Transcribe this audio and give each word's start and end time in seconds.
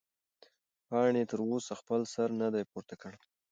پاڼې 0.87 1.21
تر 1.31 1.39
اوسه 1.49 1.73
خپل 1.81 2.01
سر 2.13 2.27
نه 2.41 2.47
دی 2.53 2.63
پورته 2.71 2.95
کړی. 3.01 3.19